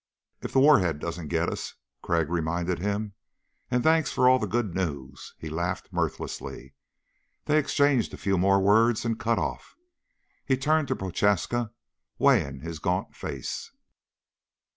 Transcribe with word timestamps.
"If 0.41 0.51
the 0.53 0.59
warhead 0.59 0.97
doesn't 0.97 1.27
get 1.27 1.47
us," 1.47 1.75
Crag 2.01 2.31
reminded 2.31 2.79
him. 2.79 3.13
"And 3.69 3.83
thanks 3.83 4.11
for 4.11 4.27
all 4.27 4.39
the 4.39 4.47
good 4.47 4.73
news." 4.73 5.35
He 5.37 5.47
laughed 5.47 5.93
mirthlessly. 5.93 6.73
They 7.45 7.59
exchanged 7.59 8.11
a 8.11 8.17
few 8.17 8.35
more 8.39 8.59
words 8.59 9.05
and 9.05 9.19
cut 9.19 9.37
off. 9.37 9.75
He 10.43 10.57
turned 10.57 10.87
to 10.87 10.95
Prochaska, 10.95 11.69
weighing 12.17 12.61
his 12.61 12.79
gaunt 12.79 13.15
face. 13.15 13.71